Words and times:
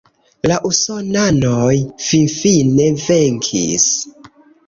La 0.51 0.55
usonanoj 0.69 1.75
finfine 2.05 2.87
venkis. 3.05 3.85